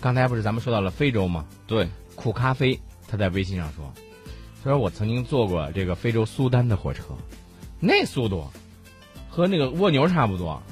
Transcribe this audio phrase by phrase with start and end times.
[0.00, 1.46] 刚才不是咱们说到了非洲吗？
[1.66, 3.92] 对，苦咖啡他在微信上说，
[4.62, 7.02] 他说我曾经坐过这个非洲苏丹的火车，
[7.80, 8.46] 那速度
[9.28, 10.62] 和那个蜗牛差不多，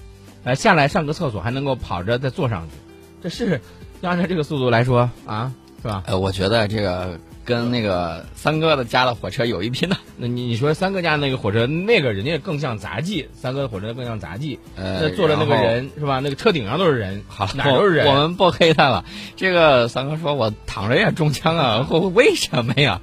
[0.45, 2.75] 呃，下来上个厕所还能够跑着再坐上去，
[3.23, 3.61] 这是
[4.01, 5.55] 要按照这个速度来说啊，
[5.87, 6.03] 是吧？
[6.07, 9.97] 呃，我觉得这个跟那个三哥的家的火车有一拼的。
[10.19, 16.19] 那你你说三哥家那个火车，那个人家更像杂技，三哥的火车更像杂技，呃，那坐着那个人是吧？
[16.19, 18.09] 那个车顶上都是人，好，哪都是人。
[18.09, 19.05] 我们不黑他了。
[19.37, 23.01] 这个三哥说我躺着也中枪啊，我为什么呀？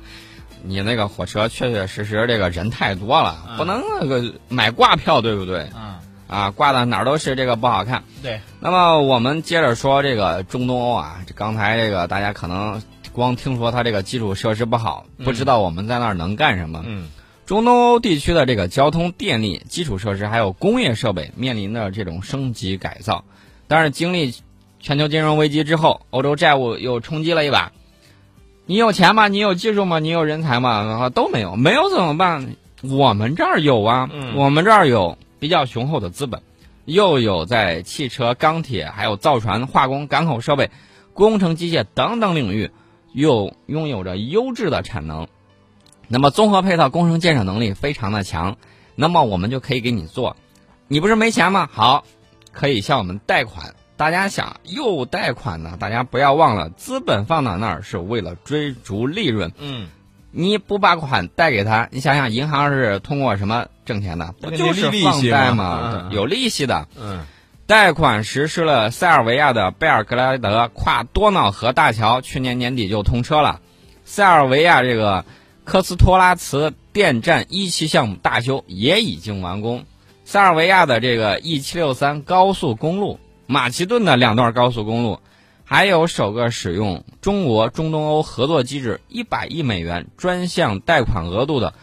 [0.66, 5.68] 你那个火车确确实实这个人太多了，嗯不能那个买挂票，对不对？
[6.34, 8.04] 啊，啊，挂的哪儿都是这个不好看。
[8.22, 16.84] 对，那么我们接着说这个中东欧啊，这刚才这个大家可能光听说它这个基础设施不好，嗯不知道我们在那儿能干什么。
[16.86, 17.10] 嗯
[17.46, 23.26] 中东欧地区的这个交通、电力、基础设施还有工业设备面临的这种升级改造，
[23.68, 24.34] 但是经历
[24.80, 27.74] 全球金融危机之后，欧洲债务又冲击了一把。
[28.66, 29.28] 你有钱吗？
[29.28, 30.00] 你有技术吗？
[30.00, 31.10] 你有人才吗？
[31.14, 32.56] 都没有，没有怎么办？
[32.82, 36.42] 我们这儿有啊，嗯我们这儿有比较雄厚的资本，
[36.86, 40.72] 又有在汽车、钢铁、还有造船、化工、港口设备、
[41.14, 42.72] 工程机械等等领域，
[43.12, 45.28] 又拥有着优质的产能。
[46.08, 48.56] 那么综合配套工程建设能力非常的强，
[48.96, 50.38] 那么我们就可以给你做。
[50.88, 51.68] 你不是没钱吗？
[51.70, 52.06] 好，
[52.54, 53.76] 可以向我们贷款。
[53.98, 55.76] 大家想又贷款呢？
[55.78, 59.52] 大家不要忘了，资本放到那儿是为了追逐利润。
[59.58, 59.90] 嗯，
[60.36, 64.34] 你不把款贷给他，你想想，银行是通过什么挣钱的？
[64.42, 66.12] 不就是利放贷息吗嗯？
[66.12, 66.88] 有利息的。
[67.00, 67.26] 嗯
[67.66, 73.62] 贷款实施了塞尔维亚的贝尔格莱德跨多瑙河大桥，去年年底就通车了。
[74.04, 75.24] 塞尔维亚这个
[75.64, 79.86] 科斯托拉茨电站一期项目大修也已经完工。
[80.26, 83.18] 塞尔维亚的这个 E 七六三高速公路，
[83.48, 85.20] 马其顿的两段高速公路，
[85.66, 91.74] 还有首个使用中国中东欧合作机制一百亿美元专项贷款额度的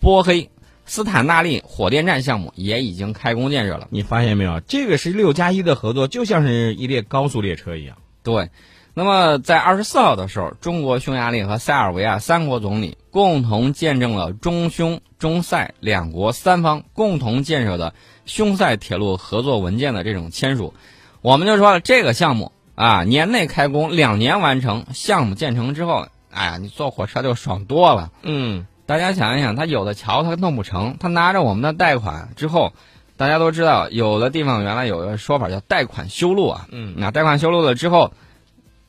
[0.00, 0.50] 波黑
[0.84, 3.88] 斯坦纳利火电站项目也已经开工建设了。
[3.90, 4.60] 你发现没有？
[4.60, 7.96] 这个是六加一的合作，就像是一列高速列车一样。
[8.22, 8.50] 对，
[8.94, 17.94] 那么在二十四号的时候，中国、匈牙利和塞尔维亚三国总理共同见证了中匈、中塞两国三方共同建设的
[18.26, 20.74] 匈塞铁路合作文件的这种签署。
[21.20, 24.86] 我们就说了，这个项目啊，年内开工，两年完成。
[24.92, 28.10] 项目建成之后，哎呀，你坐火车就爽多了。
[28.22, 32.72] 嗯大家想一想，他有的桥他弄不成，他拿着我们的贷款之后，
[33.16, 36.66] 大家都知道，有的地方原来有个说法叫贷款修路啊。
[36.72, 38.12] 嗯，那贷款修路了之后，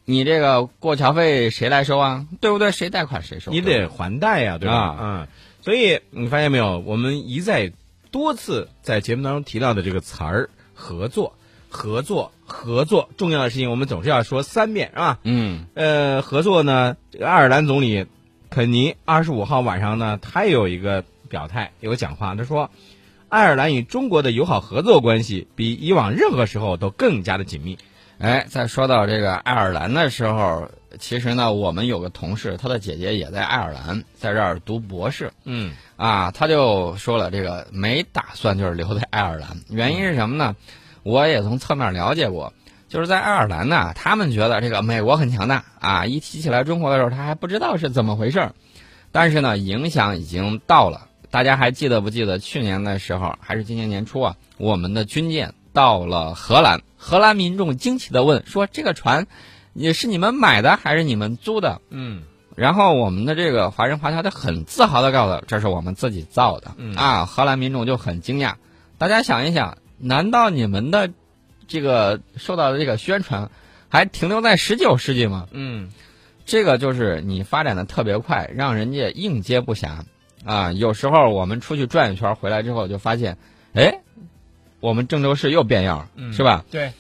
[0.06, 2.26] 你这个过桥费谁来收啊？
[2.42, 2.72] 对不对？
[2.72, 3.52] 谁贷款谁收？
[3.52, 4.76] 你得还贷呀，对吧？
[4.76, 5.28] 啊嗯，
[5.62, 6.80] 所以你发现没有？
[6.80, 7.72] 我们一再
[8.10, 11.36] 多次在节目当中提到的这个词儿“合作”，
[11.74, 15.20] 合作，合作，重要的事情我们总是要说三遍，是吧？
[15.24, 18.06] 嗯呃，合作呢，这个爱尔兰总理
[18.52, 22.70] 肯尼二十五号晚上呢，他也有一个表态，有个讲话，他说，
[23.28, 27.80] 爱尔兰与中国的友好合作关系比以往任何时候都更加的紧密。
[28.20, 30.70] 哎，在说到这个爱尔兰的时候，
[31.00, 35.32] 其实呢，我们有个同事，他的姐姐也在爱尔兰，在这儿读博士。
[35.44, 40.56] 嗯啊，他就说了，这个没打算就是留在爱尔兰，原因是什么呢？
[41.04, 42.54] 我也从侧面了解过，
[42.90, 48.54] 就是在爱尔兰呢，他们觉得这个美国很强大啊，一提起来中国的时候，他还不知道是怎么回事儿，
[49.12, 51.08] 但是呢，影响已经到了。
[51.30, 59.26] 大家还记得不记得去年的时候，还是今年年初啊，我们的军舰到了荷兰，荷兰民众惊奇的问说：“这个船
[59.74, 62.22] 也是你们买的还是你们租的？”嗯
[62.56, 67.26] 然后我们的这个华人华侨他很自豪的告诉，这是我们自己造的、嗯啊！
[67.26, 68.54] 荷兰民众就很惊讶。
[69.00, 71.10] 大家想一想，难道你们的
[71.68, 73.50] 这个受到的这个宣传
[73.90, 75.48] 还停留在十九世纪吗？
[75.52, 75.90] 嗯
[76.46, 80.00] 这个就是你发展的特别快，让人家应接不暇
[80.44, 80.74] 啊！
[80.74, 83.38] 有时候我们出去转一圈回来之后，就发现，
[83.74, 84.02] 哎，
[84.82, 86.66] 我们郑州市又变样了，嗯是吧？
[86.70, 86.92] 对，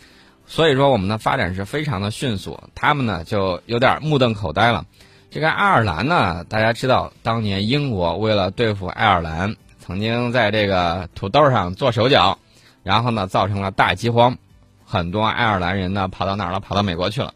[0.47, 4.85] 所以说我们的发展是非常的迅速，他们呢就有点目瞪口呆了。
[5.29, 12.39] 这个爱尔兰呢，大家知道，当年英国为了对付爱尔兰，曾经在这个土豆上做手脚，
[12.83, 14.37] 然后呢造成了大饥荒，
[14.85, 16.59] 很多爱尔兰人呢跑到哪儿了？
[16.59, 17.33] 跑到美国去了。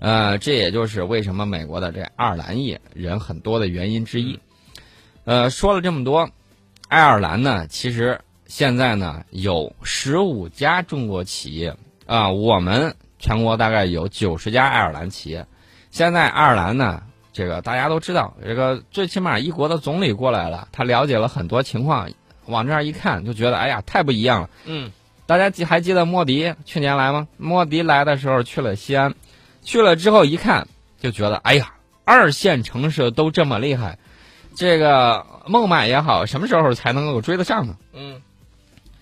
[0.00, 4.38] 呃，这也就是为什么美国的这爱尔兰裔人很多的原因之一。
[5.24, 6.28] 呃，说了这么多，
[6.88, 11.74] 爱尔兰呢，其实现在呢有十五家中国企业
[12.06, 15.46] 啊、我们全国大概有九十家爱尔兰企业。
[15.90, 22.10] 现在爱尔兰呢，这个大家都知道，这个最起码一国的总理过来了，他了解了很多情况，
[22.46, 24.50] 往这儿一看就觉得，哎呀，太不一样了。
[24.64, 24.92] 嗯
[25.26, 27.28] 大家记还记得莫迪去年来吗？
[27.38, 29.14] 莫迪来的时候去了西安，
[29.62, 30.68] 去了之后一看，
[31.00, 31.74] 就觉得哎呀，
[32.04, 33.98] 二线城市都这么厉害，
[34.54, 37.76] 这个孟买也好，什么时候才能够追得上呢？
[37.94, 38.20] 嗯，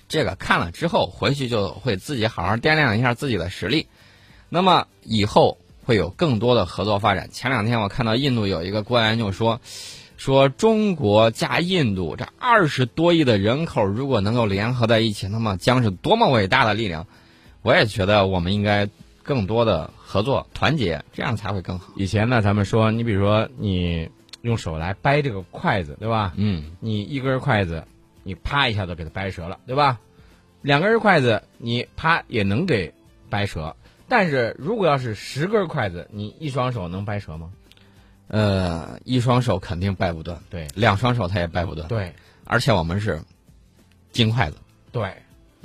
[0.08, 3.88] 这个看了之后，回去就会自己好好掂量一下自己的实力。
[4.48, 7.30] 那么以后会有更多的合作发展。
[7.32, 9.60] 前两天我看到印度有一个官员就说，
[10.22, 17.08] 说中国加印度这二十多亿的人口，如果能够联合在一起，那么将是多么伟大的力量。
[17.62, 18.88] 我也觉得我们应该
[19.24, 21.92] 更多的合作团结，这样才会更好。
[21.96, 24.10] 以前呢，咱们说，你比如说你
[24.42, 26.34] 用手来掰这个筷子，对吧？
[26.36, 27.84] 嗯，你一根筷子，
[28.22, 29.98] 你啪一下子给它掰折了，对吧？
[30.60, 32.94] 两根筷子，你啪也能给
[33.28, 33.74] 掰折。
[34.06, 37.50] 但是如果要是十根筷子，你一双手能掰折吗？
[38.28, 41.88] 呃，一双手肯定掰不断，对两双手他也掰不断。
[41.88, 42.12] 对
[42.44, 43.20] 而且我们是
[44.10, 44.56] 金筷子。
[44.90, 45.14] 对，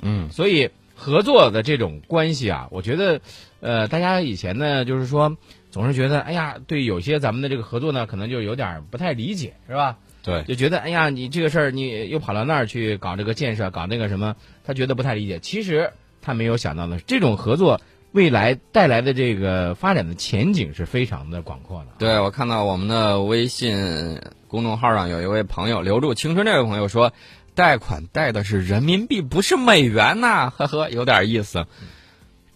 [0.00, 3.20] 嗯所以合作的这种关系啊，我觉得，
[3.60, 5.36] 呃，大家以前呢，就是说
[5.70, 9.98] 总是觉得，哎呀，对有些咱们的这个合作呢，可能就有点不太理解，是吧？
[10.22, 14.34] 对，就觉得，哎呀，你这个事儿，你又跑到那儿去搞这个建设，搞那个什么，
[14.64, 15.38] 他觉得不太理解。
[15.38, 15.90] 其实
[16.20, 17.80] 他没有想到的是，这种合作
[18.18, 21.86] 未来带来的这个发展的前景是非常的广阔的。
[22.00, 27.12] 对，我看到我们的微信公众号上有一位朋友留住青春这位朋友说，
[27.54, 31.66] 贷款贷的是人民币，不是美元呐、呵呵，有点意思。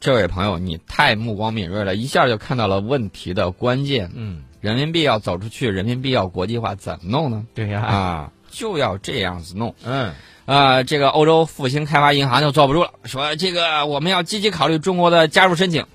[0.01, 4.11] 这位朋友，你太目光敏锐了，一下就看到了问题的关键。
[4.17, 7.47] 嗯，人民币要走出去，人民币要国际化，怎么弄呢？
[7.55, 9.75] 对呀、啊，就要这样子弄。
[9.85, 10.13] 嗯，
[10.45, 15.87] 呃，这个欧洲复兴开发银行就坐不住了，说这个我们要积极考虑中国的加入申请。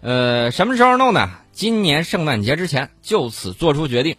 [0.00, 1.30] 呃，什么时候弄呢？
[1.52, 4.16] 今年圣诞节之前就此做出决定。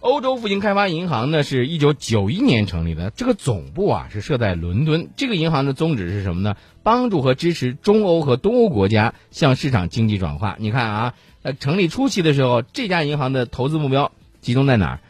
[0.00, 5.10] 欧洲复兴开发银行呢是一九九一年成立的，这个总部啊是设在伦敦。
[5.16, 6.56] 这个银行的宗旨是什么呢？
[6.84, 10.56] 帮助和支持中欧和东欧国家向市场经济转化。
[10.58, 15.00] 你看啊，呃，成立初期的时候，这家银行的投资目标集中在哪儿？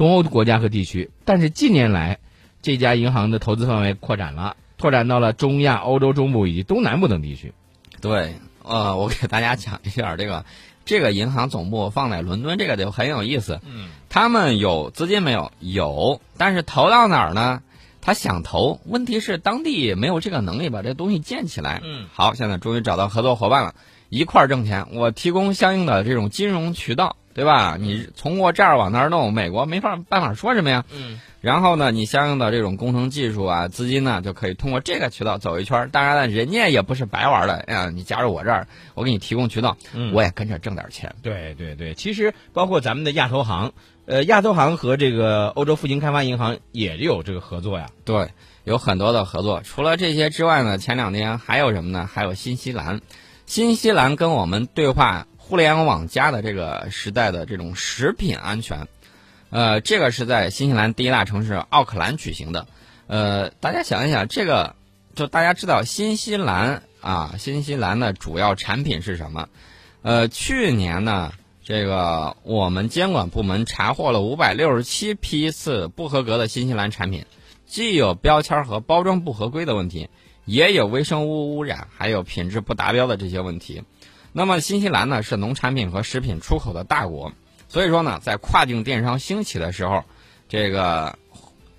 [0.00, 1.10] 东欧国家和地区。
[1.26, 2.20] 但是近年来，
[2.62, 7.52] 这家银行的投资范围扩展了，拓展到了中亚、欧洲中部以及东南部等地区。
[8.00, 10.46] 对，呃，我给大家讲一下这个，
[10.86, 13.60] 这个银行总部放在伦敦，这个就很有意思。
[13.66, 15.52] 嗯，他们有资金没有？
[15.60, 17.60] 有，但是投到哪儿呢？
[18.00, 21.82] 他想投，问题是当地没有这个能力把这东西建起来。
[21.84, 23.74] 嗯，好，现在终于找到合作伙伴了，
[24.10, 27.76] 一块儿挣钱，我提供相应的这种金融渠道，对吧？
[27.80, 30.84] 你从我这儿往那儿弄，美国没法办法说什么呀？
[30.92, 35.88] 嗯，然后呢，你相应的这种工程技术啊、资金呢，就可以通过这个渠道走一圈儿。
[35.88, 41.14] 当然了，人家也不是白玩的，哎呀，你加入我这儿，我给你提供渠道，嗯我也跟着挣点钱。
[41.22, 43.72] 对对对，其实包括咱们的亚投行，
[44.06, 47.86] 呃，亚投行和这个欧洲复兴开发银行也有这个合作呀。
[48.04, 48.30] 对，
[48.64, 49.62] 有很多的合作。
[49.62, 52.10] 除了这些之外呢，前两天还有什么呢？
[52.12, 53.00] 还有新西兰，
[53.50, 58.86] 新西兰跟我们对话互联网加的这个时代的这种食品安全。
[59.50, 62.68] 呃，这个是在新西兰第一大城市奥克兰举行的。
[63.08, 64.76] 呃，大家想一想，这个
[65.16, 69.48] 就大家知道新西兰啊，新西兰的主要产品是什么？
[70.02, 71.32] 呃，去年呢，
[71.64, 77.26] 这个我们监管部门查获了五百六十七批次不合格的新西兰产品，
[77.66, 80.08] 既有标签和包装不合规的问题，
[80.44, 83.82] 也有微生物污染，还有品质不达标的这些问题。
[84.32, 87.32] 那么新西兰呢是农产品和食品出口的大国，
[87.68, 90.04] 所以说呢，在跨境电商兴起的时候，
[90.48, 91.18] 这个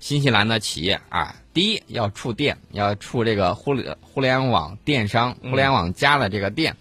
[0.00, 6.76] 新西兰的企业啊，第一要触电，要触这个互联互联网电商、互联网加的这个电。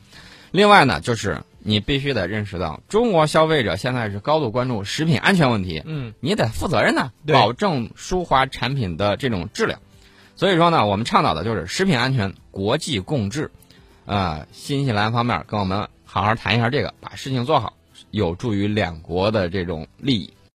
[0.52, 9.80] 另外呢，就是你必须得认识到，中国消费者现在是高度关注食品安全问题，嗯，你得负责任呢，对保证舒华产品的这种质量。
[10.42, 13.52] 所以说呢，我们倡导的就是食品安全国际共治。
[14.08, 17.74] 啊，新西兰方面跟我们好好谈一下这个，把事情做好，
[18.10, 20.34] 有助于两国的这种利益。